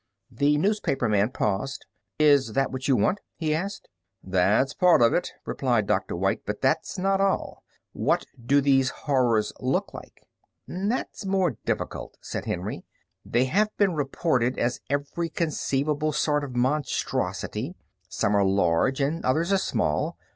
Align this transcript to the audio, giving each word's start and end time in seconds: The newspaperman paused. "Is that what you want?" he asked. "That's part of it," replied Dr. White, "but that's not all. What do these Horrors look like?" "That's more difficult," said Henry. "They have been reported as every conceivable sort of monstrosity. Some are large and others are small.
The 0.31 0.57
newspaperman 0.57 1.29
paused. 1.29 1.85
"Is 2.17 2.53
that 2.53 2.71
what 2.71 2.87
you 2.87 2.95
want?" 2.95 3.19
he 3.35 3.53
asked. 3.53 3.87
"That's 4.23 4.73
part 4.73 4.99
of 4.99 5.13
it," 5.13 5.31
replied 5.45 5.85
Dr. 5.85 6.15
White, 6.15 6.41
"but 6.43 6.59
that's 6.59 6.97
not 6.97 7.21
all. 7.21 7.63
What 7.93 8.25
do 8.43 8.61
these 8.61 8.89
Horrors 8.89 9.53
look 9.59 9.93
like?" 9.93 10.23
"That's 10.67 11.23
more 11.27 11.57
difficult," 11.67 12.17
said 12.19 12.45
Henry. 12.45 12.83
"They 13.23 13.45
have 13.45 13.69
been 13.77 13.93
reported 13.93 14.57
as 14.57 14.81
every 14.89 15.29
conceivable 15.29 16.13
sort 16.13 16.43
of 16.43 16.55
monstrosity. 16.55 17.75
Some 18.09 18.35
are 18.35 18.43
large 18.43 18.99
and 18.99 19.23
others 19.23 19.53
are 19.53 19.59
small. 19.59 20.17